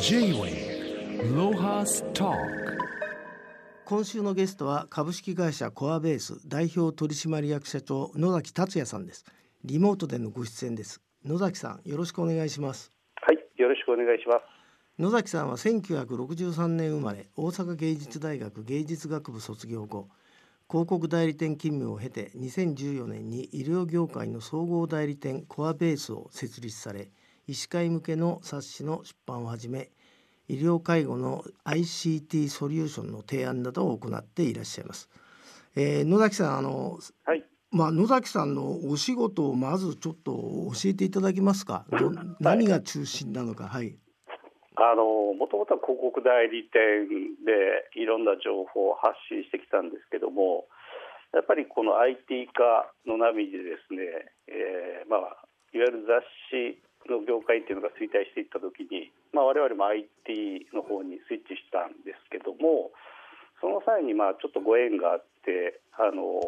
[0.00, 2.32] J-Way ロハスタ
[3.84, 9.24] 今週のゲストは株式会社コアベース代表取締役社長野崎達也さんです。
[9.64, 11.00] リモートでのご出演です。
[11.24, 12.92] 野崎さんよろしくお願いします。
[13.16, 14.42] はい、よろしくお願いします。
[14.98, 20.08] 野崎さんは1963年生まれ大阪芸術大学芸術学部卒業後
[20.70, 27.10] 広告代理店勤務を経て2014年に医療業界の総合代理店コアベースを設立され
[27.48, 29.90] 医師会向けの冊子の出版をはじめ
[30.48, 35.08] 医療介護の ICT ソリューションの提案などを行っていらっしゃいます。
[35.76, 41.84] えー野崎さんあのはい、まあ、野崎さんのお仕事をまずちょっと教えていただけますか？
[41.90, 43.96] ど何が中心なのか、はい。
[44.76, 47.08] あのもともとは広告代理店
[47.44, 50.68] でいろんな情報を発信してきたんですけども、
[51.34, 54.02] やっぱりこの IT 化の波でですね、
[54.48, 62.90] えーまあいわゆる雑誌の業界っていうのが衰退していった時に、まあ我々も IT の方にスイッチしたんですけども、
[63.60, 66.40] その際にまあちょっとご縁があって、あの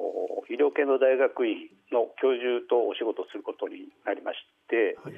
[0.50, 4.98] 医療系の大学院の教授とお仕事をすることになりまして。
[5.02, 5.14] はい。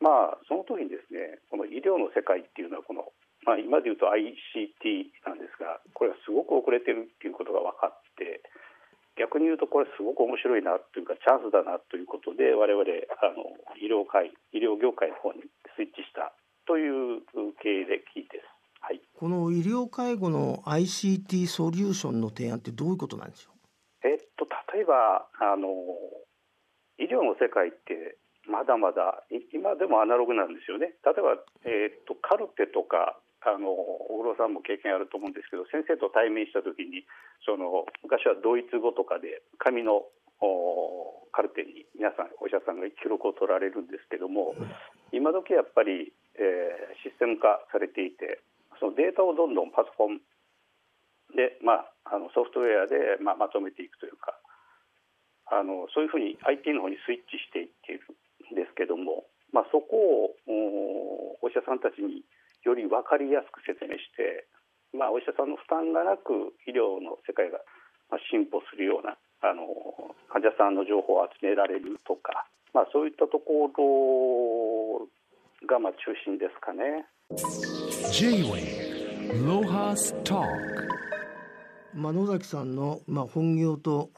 [0.00, 3.12] まあ、その時にですねこの医療の世界っていうのはこの、
[3.48, 8.05] まあ、今で言うと ICT なんですがこれがすごく遅れてるっていうことが分かって
[9.16, 13.48] 逆に言うとこれすごく面白いなというかチャンスだなということで我々あの
[13.80, 15.40] 医療界医療業界の方に
[15.74, 16.36] スイッチした
[16.66, 17.24] という
[17.62, 18.56] 経歴です。
[18.80, 23.50] はいこの医療介護の ICT ソリューションの提案ってどういうことなんでしょ
[24.04, 25.66] えっと、例えばあの
[26.98, 28.16] 医療の世界って
[28.48, 30.94] まだまだい今でもアナログなんですよね。
[31.04, 37.06] 例えば、えっとカルテとかあの小黒さんも経験あると思うんですけど先生と対面した時に
[37.44, 40.06] その昔はドイツ語とかで紙の
[40.42, 44.54] おカルテに皆さんお医者さんが記録を取られるんですけども
[45.12, 48.42] 今時やっぱり、えーシステム化されていて
[48.80, 50.18] そのデータをどんどんパソコン
[51.34, 54.34] で、まあ、あのソフトウェアで、まあ、まとめていくというか
[55.46, 58.16] あのそういうふうに IT の方にスイッチしていっているん
[58.54, 59.96] ですけども、まあ、そこ
[60.30, 62.22] をおお医者さんたちに
[62.62, 64.46] より分かりやすく説明して、
[64.92, 67.58] まあ、お医者さんの負担がなく医療の世界が
[68.10, 69.66] まあ進歩するようなあの
[70.32, 75.06] 患者さんの情報を集められるとか、まあ、そういったところ
[75.66, 77.06] がまあ中心ですかね。
[81.94, 84.10] まあ、野崎さんの、まあ、本業と、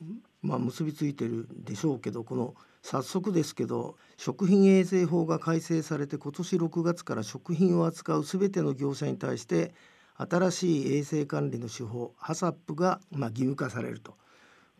[0.43, 9.75] まあ、結びついてるでしょうけどこの早速ですけど食品衛生法が改正されて今年6月から食品を扱うすべての業者に対して
[10.17, 14.17] 新しい衛生管理の手法 HACCP が、まあ、義務化されると。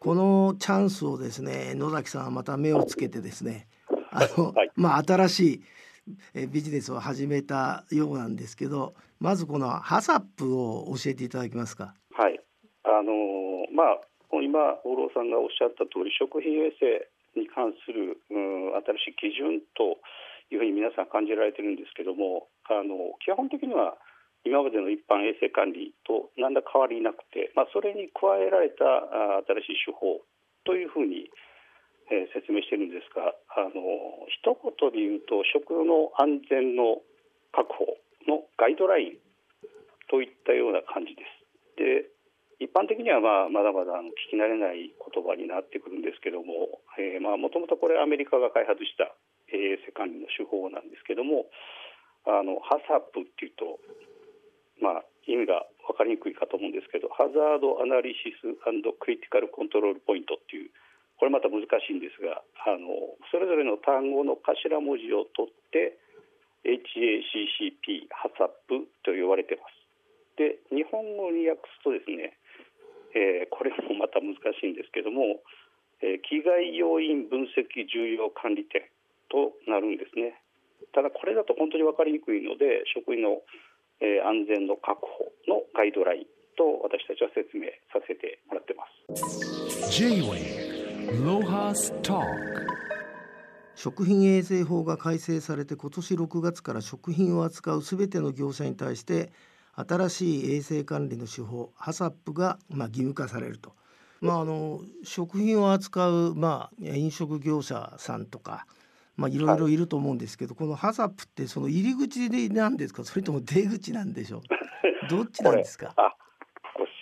[0.01, 3.67] このチャンスをですね野崎さんはまた目をつけてですね
[4.13, 4.71] あの、はい。
[4.77, 5.63] まあ、新しい
[6.35, 11.95] えビジネスを始めたようなんですけどまずこの HACCP を教えていただけますか。
[12.13, 12.41] はい、
[12.85, 17.09] あのーまあ今大郎さんがおっしゃった通り食品衛生
[17.39, 19.97] に関する、新しい基準と
[20.51, 23.97] いうふうに皆さん感じられているんですけどもあの基本的には
[24.45, 28.85] 今までの一般衛生管理と何ら変わりなくて、まあ、それに加えられた
[29.45, 30.25] 新しい手法
[30.65, 31.29] というふうに、
[32.09, 33.85] えー説明しているんですがあの
[34.33, 37.05] 一言で言うと食の安全の
[37.53, 39.21] 確保のガイドライン
[40.09, 41.39] といったような感じです。
[41.77, 42.09] で
[42.59, 43.95] 一般的にはまあまだまだ
[44.27, 46.83] 聞き慣れない言葉になってくるんですけども
[47.39, 49.15] もともとこれアメリカが開発した
[49.55, 51.47] 衛生管理の手法なんですけども
[52.27, 53.79] あのハサップっていうと、
[54.83, 60.75] まあ、意味が分かりにくいかと思うんですけどハザードアナリシスアンドクリティカルコントロールポイントっていう
[61.17, 62.91] これまた難しいんですがあの
[63.31, 65.99] それぞれの単語の頭文字を取って
[66.67, 69.79] HACCP ハサップと言われてます。
[70.39, 72.38] で日本語に訳すとですね、
[73.19, 75.43] えーこれもまた難しいんですけども、
[76.01, 78.87] えー危害要因分析重要管理点
[79.27, 80.39] となるんですね。
[80.95, 83.43] ただこれだと本当に分かりにくいので食品の、
[83.99, 89.91] えー安全の確保のガイドラインと私たちは説明させてもらってます。
[93.75, 99.31] 食品衛生法が改正されて今年6月から食品を扱うすべての業者に対して
[99.87, 103.73] 新しい衛生管理の手法 HACCP が、まあ、義務化されると。
[104.21, 108.67] まあ、あの食品を扱う、まあ、飲食業者さんとか、
[109.17, 113.05] まあ、いろいろいると思うんですけど、この HACCP ってその入り口でなんですか？
[113.07, 114.41] それとも出口なんでしょう？
[115.09, 115.95] どっちなんですか？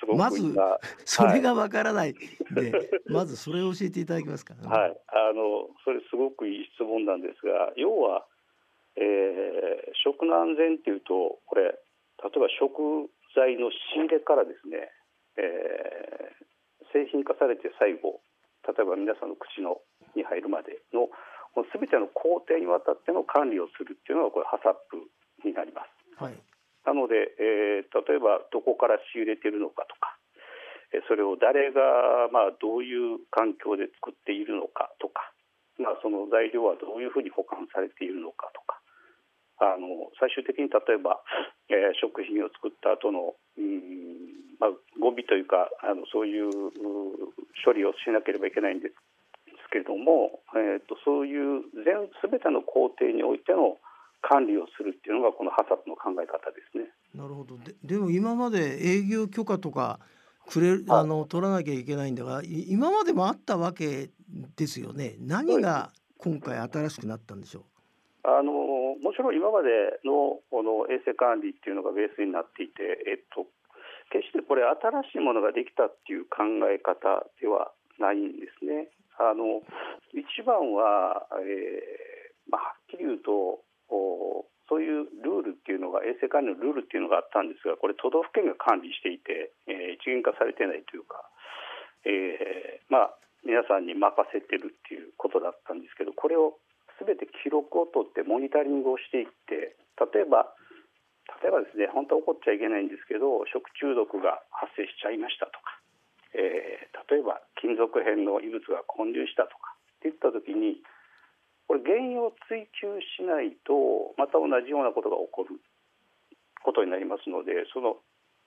[0.01, 2.15] すまず今それがわからない
[2.53, 2.73] で、
[3.09, 4.55] まずそれを教えていただけますか？
[4.69, 8.25] はい、あのそれすごくいい質問なんですが要は
[8.99, 11.79] えー、食の安全っていうとこれ
[12.23, 14.89] 例えば食材の仕入れからですね、
[15.37, 18.21] えー、製品化されて最後
[18.65, 19.79] 例えば皆さんの口の
[20.17, 21.09] に入るまでの
[21.73, 25.01] すべての工程にわたっての管理をするっていうのがこれハサップ
[25.45, 25.93] になります。
[26.21, 26.37] はい、
[26.85, 30.17] なので、えー、例えばどこから仕入れているのかとか
[31.09, 35.33] それを誰が、まあ、どういう環境で作っているのかとか、
[35.77, 38.81] まあ、その材料はどういうふうに保管されているのかとか
[39.59, 41.21] あの最終的に例えば、
[41.69, 46.51] えー、食品を作った後のうんまあ、ゴミというかあのそういう
[47.65, 48.95] 処理をしなければいけないんです
[49.71, 53.77] けれども、えーと、そういう全全ての工程においての
[54.23, 56.89] 管理をするっていうのがこのハサップの考え方ですね。
[57.15, 60.01] なるほどででも今まで営業許可とか
[60.49, 64.09] くれあの取らなきゃいけないんだが今までもあったわけ
[64.57, 65.17] ですよね。
[65.21, 67.61] 何が今回新しくなったんでしょ
[68.25, 68.29] う？
[68.29, 68.76] あのも
[69.17, 73.49] ちろん今までのこの衛生管理っていうのがベースになっていて、えっと、
[74.13, 78.93] 決してこれ新しいものができたっていう考え方ではないんですね。
[79.17, 79.65] あの
[80.13, 83.65] 一番は、えーまあ、はっきり言うと
[84.69, 91.23] そういうルールっていうのが衛生管理のルールっていうのがあったんですがこれ都道府県が管理していて、えー、一元化されてないというか、
[92.05, 93.17] えー、まあ
[93.47, 96.59] 皆さんに任せてるっていうことだったんですけどこれを
[97.01, 100.53] 全て記録を取ってモニタリングをしていって例えば
[101.43, 105.77] 例えばですね本当は起こっちゃいけないんですけど食中毒が発生しちゃいましたとか、
[106.33, 110.81] えー、例えば金属片の異物が混入したとかっていった時に
[111.67, 115.59] これ原因を追求しないとまた同じようなことが起こる
[116.63, 117.99] ことになりますのでその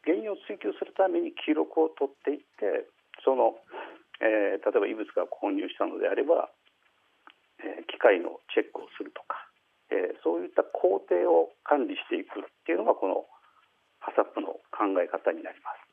[0.08, 2.88] 原因を追求するために記録を取っていって
[3.28, 3.60] その
[4.20, 6.52] えー、例えば異物が混入したのであれば、
[7.60, 9.36] えー、機械のチェックをするとか、
[9.92, 13.26] えー、そういった工程を管理していくっていうのがこの
[14.00, 15.90] ハサップの考え方になります。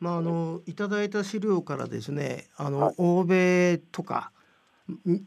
[0.00, 4.32] まあ、あのいただいた資料からですねあの、はい、欧米とか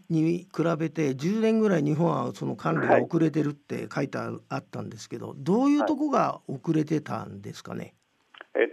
[0.10, 7.96] に比べて10年ぐらい日本はその管理が遅れてるって書いてあったんですけど、どういうとこが遅れてたんですかね？
[8.54, 8.70] はい、えっ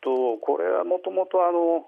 [0.00, 1.86] とこれはもともとあの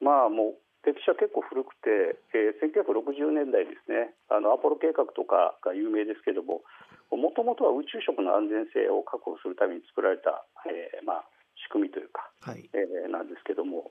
[0.00, 0.54] まあもう
[0.84, 4.16] 歴史は結構古くて、えー、1960年代ですね。
[4.32, 6.64] あのアポロ計画とかが有名ですけども
[7.10, 11.24] もともとは宇宙食の安全性を確保するために作られた、えーまあ、
[11.58, 13.90] 仕組みというか、はい、えー、なんですけども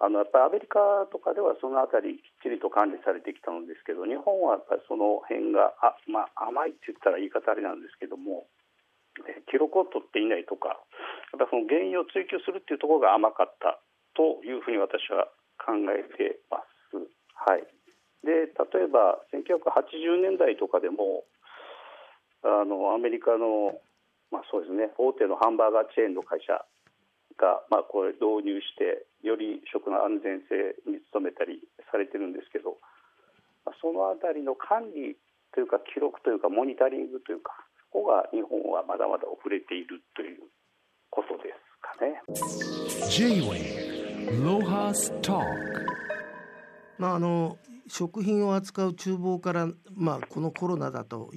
[0.00, 8.50] あのやっぱりアメリカとかではそのあたりきっちりと管理されてきたのですけど日本はやっぱりその辺があ、まあ、甘いって言ったら言い方あれなんですけども、
[9.28, 10.80] えー、記録を取っていないとか
[11.36, 13.78] やっぱその原因を追求するっていうところが甘かった
[14.16, 16.96] というふうに私は考えてます。
[17.34, 17.66] はい、
[18.22, 21.24] で例えば1980年代とかでも
[22.42, 23.74] あのアメリカの、
[24.30, 26.64] まあ、そうですね大手のハンバーガーチェーンの会社
[27.38, 32.78] が、まあ、これ導入してより食の安全性に努めたりされてるんですけど、
[33.66, 35.16] まあ、そのあたりの管理
[35.54, 37.52] というか記録というかモニタリングというか
[37.90, 40.46] そこが日本はまだまだ遅れているという
[41.10, 42.22] ことですかね。
[46.98, 47.58] まああの
[47.88, 51.30] 食品を扱う厨房から、まあ、このコロナだと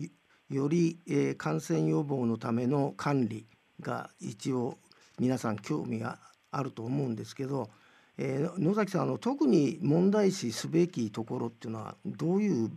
[0.49, 3.47] より、えー、感染予防のための管理
[3.81, 4.77] が一応
[5.19, 6.19] 皆さん興味が
[6.51, 7.69] あると思うんですけど、
[8.17, 12.71] えー、野崎さんあの特に問題視すべきところっていうのはどういう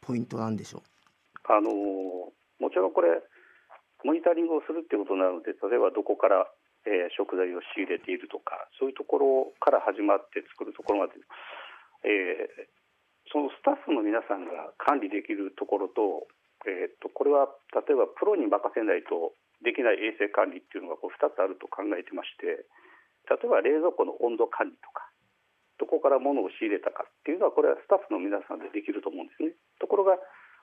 [0.00, 0.82] ポイントなんでしょう？
[1.50, 3.08] あのもちろんこれ
[4.04, 6.46] モニタリングをするっていうことなので例えばどこから
[6.86, 11.18] えー、食材を仕入れているとかそういうところから始まって作るところまで、
[12.06, 16.28] えー、そのスタッフの皆さんが管理できるところと,、
[16.68, 22.68] えーと、これは例えばプロに任せないとできない衛生管理っていうのがこう2つあると考えてまして
[23.26, 25.08] 例えば冷蔵庫の温度管理とか
[25.78, 29.54] どこから物を仕入れたかっていうのはこれはスタッフの皆さんでできると思うんですね。
[29.78, 30.18] ところが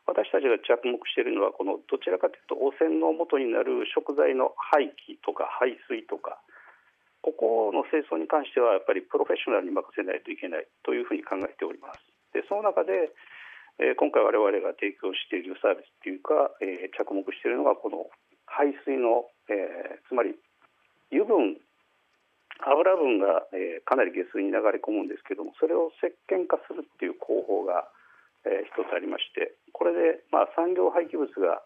[0.05, 6.37] 私たちが着目しているのはこのどちらかというと汚染の元になる食材の廃棄とか排水とか
[7.25, 12.05] ここの清掃に関してはやっぱりプロフェッショナルに任せないといけないというふうに考えております。
[12.37, 13.09] でその中で、
[13.81, 18.05] え、今回我々が提供しているサービスというか、え、着目しているのがこの
[18.45, 20.37] 排水の、え、つまり
[21.09, 21.57] 油分
[22.61, 27.89] 油分が、え、かなり下水に流れ込むんですけどもそれを石鹸化するっていう工法が
[28.45, 31.61] えー、一つありましてこれで、まあ、産業廃棄物が、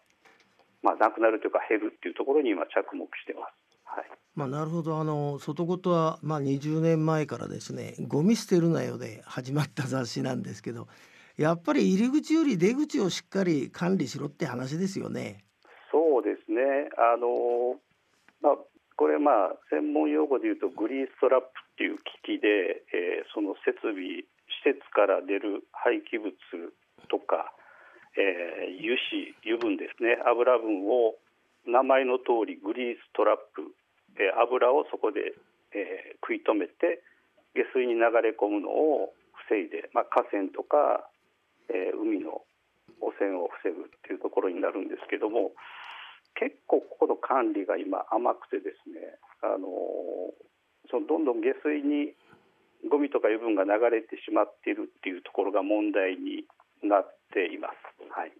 [0.82, 3.54] まあ、なくなるというか減るっていうところに今着目してます。
[3.84, 10.86] はいまあ、なるほどあの外事は、まあ、20年前からですね「ゴミ捨てるなよ」で始まった雑誌なんですけど
[11.36, 15.44] やっぱり入り口より出口をしっかり管理しろって話ですよね。
[15.90, 17.80] そうですねあの、
[18.40, 18.58] まあ、
[18.96, 24.24] これまあ専門用語で言うとグリーストラップっていう機器で、えー、その設備
[24.64, 26.34] 施設から出る廃棄物
[27.08, 27.52] とか、
[28.16, 30.18] えー、油脂油分ですね。
[30.26, 31.16] 油分を
[31.66, 33.72] 名前の通りグリーストラップ、
[34.16, 35.34] えー、油をそこで、
[35.72, 37.02] えー、食い止めて
[37.54, 39.12] 下水に流れ込むのを
[39.48, 41.08] 防いで、まあ、河川とか、
[41.68, 42.42] えー、海の
[43.00, 45.52] 汚染を防ぐっていうところになるんですけども
[46.34, 49.66] 結構ここの管理が今甘くてですね、あの
[50.90, 52.14] そのどんどん下水に
[52.88, 56.44] ゴミとか油分が流れてしまっているっていうところが問題に
[56.82, 57.74] なっています。
[58.10, 58.32] はい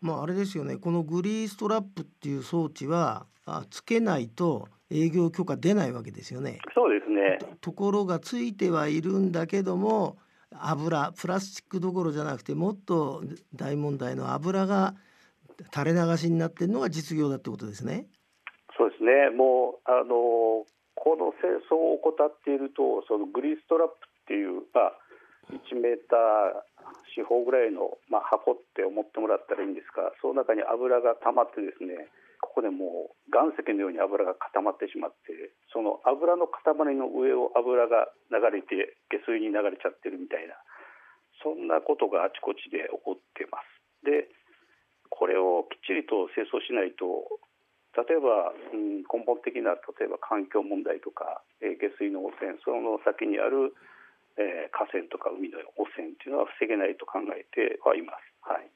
[0.00, 6.60] まあ、あれですよねこのグリーストラップっていう装置はあつけないと営業許可出ないわけですよね。
[6.74, 10.18] そうですねところがついてはいるんだけども
[10.50, 13.22] 油プラスチックどころじゃなくてもっと
[13.54, 14.94] 大問題の油が
[15.74, 18.06] 垂れ流しになっているのが実業だってことですね。
[18.76, 20.64] そうですねもうあの
[21.04, 24.96] この清掃を怠っているとそのグリーストラップっていう、まあ、
[25.52, 26.64] 1メーター
[27.12, 32.08] 四方ぐらいの、まあ、箱って思ってもらったらいいんですがその中に油が溜まってですね
[32.40, 40.56] ここでもう岩石のように油が固まってしまってその油の塊の上を油が流れて下水に流れちゃってるみたいな
[41.44, 43.68] そんなことがあちこちで起こってます。
[44.04, 44.28] で
[45.12, 47.04] これをきっちりと清掃しないと
[47.96, 53.74] 例えば、うん、根本的な例えば環境問題とか、えー、下水の汚染その先にある、
[54.36, 58.50] えー、河川とか海の汚染というのは防げないと考えてはいます。
[58.50, 58.70] はい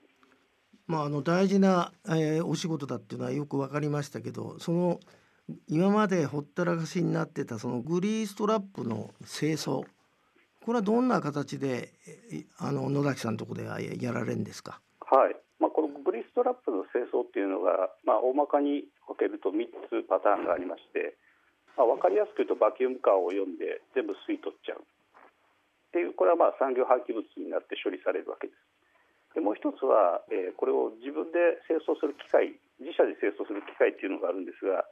[0.86, 5.00] まあ、あの大事な、えー、お仕事だっていうのはよく分かりましたけどその
[5.68, 9.84] 今までほったらかしになってたそのグリーストラップの清掃
[10.64, 11.92] これはどんな形で
[12.58, 14.80] あの野崎さんのところではやられるんですか？
[15.00, 21.14] はいまあ、このグリーストラップの清掃っていうのが、まあ、大まかに分けると3つパターンがありまして、
[21.78, 29.38] まあ、分かりやすく言うとバキュームカーを読んで全部吸い取っちゃうっていうこれはまあ産業廃棄物になって処理されるわけです。
[29.38, 34.84] でもう一つは、えー、これを自分で清掃する機械自社で清掃する機械っていうのがあるんですが、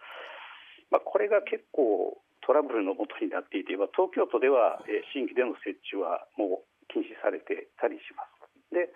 [0.91, 8.37] まあ、これが結構トラブルのもとになっていて東京都では、え、新規での設置はもう禁止されてたりします。
[8.71, 8.93] で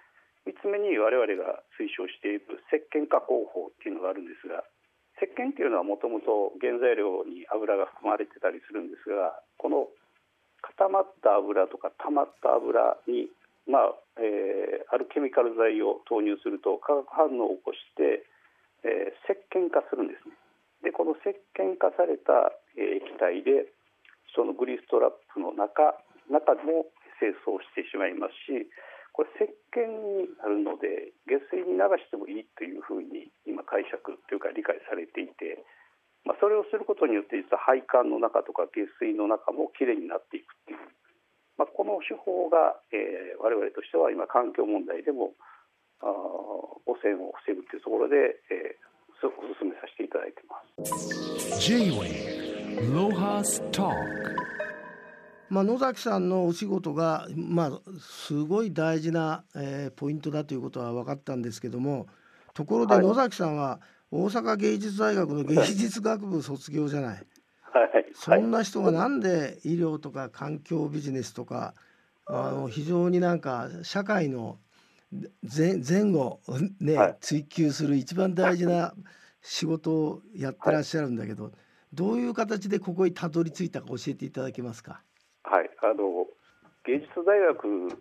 [0.47, 4.64] 3つ目に我々が推奨している石鹸加工法っていうのがあるんですが
[5.20, 9.88] 石鹸っていうのはもともと原材料に油が含まれてたりするんですがこの
[10.64, 13.28] 固まった油とか溜まった油に
[13.68, 18.26] まあえー、あるケミカル剤を投入すると化学反応を起こして、
[18.85, 20.37] えー、石鹸化するんですね。
[20.82, 23.68] でこの石鹸化された、液体で
[24.35, 25.92] そのグリストラップの中
[26.30, 28.64] 中でも清掃してしまいますし
[29.12, 35.62] これ石鹸になるので下水に流してもいいというふうに今解釈というか理解されていて、
[36.24, 40.78] まあ、それをすることによって実は配管の中とか下水の中もきれいになっていくっていう
[41.60, 45.36] まあ、この手法が、えー、我々としては今環境問題でも
[46.00, 48.16] あ汚染を防ぐというところで、
[48.48, 50.56] えー、すごくお勧めさせていただいてま
[50.88, 51.60] す。
[55.50, 62.07] まあ、野崎さんのお仕事が、まあ、すごい大事な、えー、ポイントだということは分かったんですけども
[62.54, 63.80] ところで野崎さんは
[64.11, 67.26] 大阪芸術大学の芸術学部卒業じゃない。
[67.62, 71.75] はい、そんな人がなんで医療とか環境ビジネスとか
[72.26, 74.59] あの非常になんか社会の
[75.42, 76.40] 前前後
[76.80, 78.95] ね、はい、追求する一番大事な
[79.42, 81.52] 仕事をやってらっしゃるんだけど、はい、
[81.92, 85.02] どういう形でここにたどり着いたか教えていただけますか？
[85.44, 85.70] はい。
[85.82, 86.26] あの
[86.85, 87.92] 芸術大学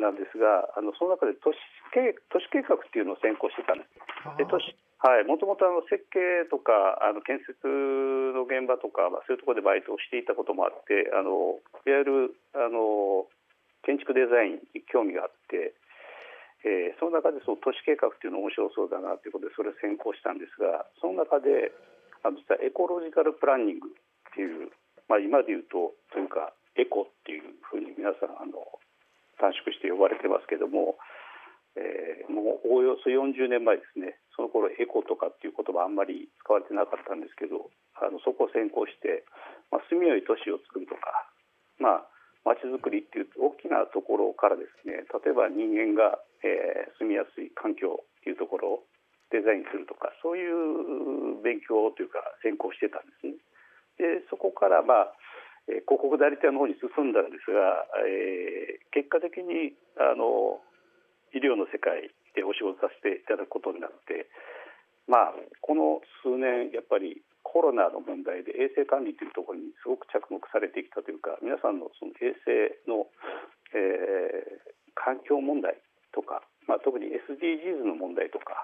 [0.00, 1.60] なんですがあのその中で都市
[1.92, 3.92] 計都市計画っていうのを専攻してたんです。
[4.40, 13.26] で都市はい、もともと設計とかあの建設の現場とか、まあ、そういうところでバイトをしていたこともあってあのいわゆるあの
[13.82, 15.74] 建築デザインに興味があって、
[16.62, 21.74] えー、その中でその都市計画っていうの面白そうだなということでそれを専攻したんですがその中で、
[22.22, 24.70] まあ、実はエコロジカルプランニングっていう、
[25.08, 28.60] まあ、今で言うとというかエコっていうふうに皆さんあの
[29.40, 30.96] 短縮して呼ばれてますけども、
[31.76, 37.68] えー、もうおおよそ40年前ですねその頃エコとかっていう言葉あんまり使われてなかったんですけど
[38.00, 39.24] あのそこを先行して、
[39.70, 41.28] まあ、住みよい都市を作るとか
[41.80, 42.12] まあ
[42.44, 48.86] 街づくりっていう大きなところからですね例えば人間が、えー、住みやすい環境っていうところを
[49.30, 53.34] デザインするとかそういう勉強というか専攻してたんですね。
[53.98, 55.14] でそこからまあ
[55.70, 60.58] えー、広告代理店の方に進んだんですが、えー、結果的にあの
[61.30, 64.26] 医療の世界でお仕事させていただくことになって、
[65.06, 73.06] まあ、この数年やっぱりコロナの問題で衛生管理というところにすごく着目されてきたというか皆さんのその衛生の、
[73.76, 75.78] えー、環境問題
[76.10, 78.56] とか、まあ、特に SDGs の問題とか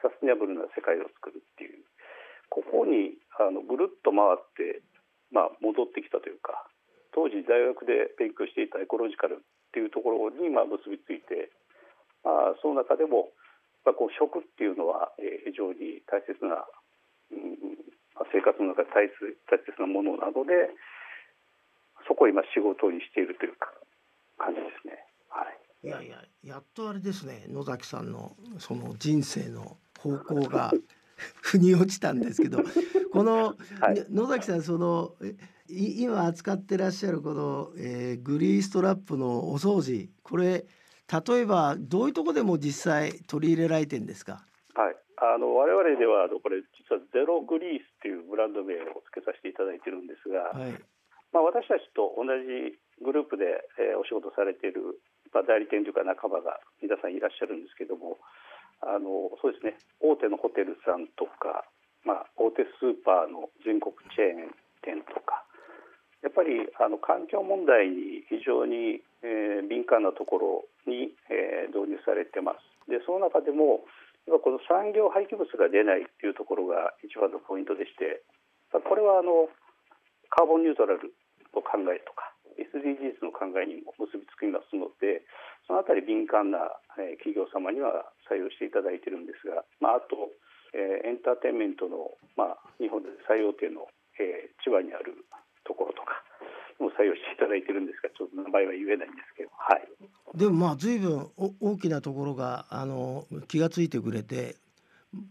[0.00, 1.82] サスティナブルな世界を作るっていう
[2.48, 4.82] ここにあのぐるっと回って
[5.32, 6.66] まあ、戻ってきたというか
[7.14, 11.50] 当時大学で勉強していたエコロジカルっていうところにまあ結びついて、
[12.22, 13.32] まあ、その中でも、
[13.84, 16.64] まあ、こう食っていうのは、え非常に大切な、
[17.32, 17.76] うん
[18.14, 20.70] まあ、生活の中で大切大切なものなので
[22.06, 23.72] そこを今仕事にしているというか
[24.38, 25.00] 感じですね。
[25.28, 30.72] はい、いやいややっとあれですね野崎さんのその人生の方向が
[31.42, 32.62] 腑に落ちたんですけど
[33.12, 35.14] この、はい、野崎さんその
[35.68, 40.64] 今扱ってらっしゃるこの、えー、グリーストラップのお掃除これ
[41.06, 44.44] 例えばどういうとこでも実際取り入れられてんですか？
[44.74, 44.96] はい。
[45.16, 50.76] あの我々ではこれ実はゼログリースっていうブランド名を付けさせていただいてるんですが、はい、
[51.32, 55.00] まあ、私たちと同じグループで、えー、お仕事されている、
[55.32, 58.18] まあ、代理店というか仲間が皆さんいらっしゃるんですけども
[58.82, 59.76] あのそうですね。
[60.00, 61.64] 大手のホテルさんとか、
[62.04, 65.42] まあ、大手スーパーの全国チェーン店とか
[66.22, 72.62] やっぱりあの環境問題に非常に、えー、敏感なところに、えー、導入されてます。
[72.90, 73.82] でその中でも
[74.26, 78.22] この産業廃棄物が出ないっていうところが一番のポイントでして
[78.70, 79.48] これはあの
[80.30, 81.14] カーボンニュートラル
[81.54, 85.22] の考えるとか SDGs の考えにも結びつきますので
[85.66, 90.30] そのあたり敏感な、え企業様には採用していただいているんですが、まあ、あと、
[90.72, 93.90] えエンターテインメントの、まあ、日本で最大手の、
[94.22, 95.26] え千葉にある
[95.66, 96.22] ところとか
[96.78, 104.56] も採用していただいてるんですがちょっと名前は言えないんですけど、はい、でもまあ随分大きなところがあの気が付いてくれて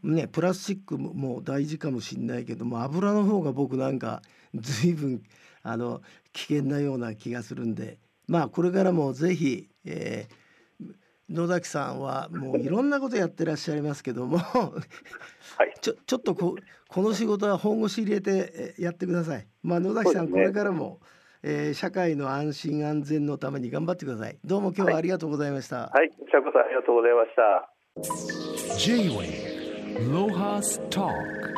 [0.04, 4.22] ね、プラスチックも大事かもしれないけども油の方が僕なんか
[4.56, 5.22] 随分
[5.64, 6.02] あの
[6.34, 10.94] 危険なような気がするんでまあこれからもぜひ、えー、
[11.30, 16.56] 野崎さんはもういろんなことやってらっしゃいますけどもはい、ちょちょっとこ
[16.88, 19.48] この仕事は本腰入れてやってください。
[19.64, 21.00] まあ、野崎さん、ね、これからも、
[21.44, 24.38] えー、社会の安心安全のために頑張ってください。
[24.46, 25.88] どうも今日はありがとうございました。
[25.94, 28.78] はい、こちらこそありがとうございました。
[28.78, 29.55] J-Way
[29.98, 31.55] ロハス Talk